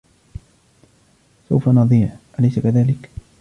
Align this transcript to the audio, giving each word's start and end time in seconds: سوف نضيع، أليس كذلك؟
سوف 1.49 1.69
نضيع، 1.69 2.09
أليس 2.39 2.59
كذلك؟ 2.59 3.09